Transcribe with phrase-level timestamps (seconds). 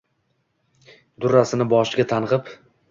[1.27, 2.55] “Durrasini boshiga tang‘ib